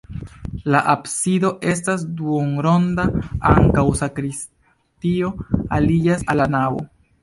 [0.75, 3.07] La absido estas duonronda,
[3.53, 5.35] ankaŭ sakristio
[5.81, 6.89] aliĝas al la navo.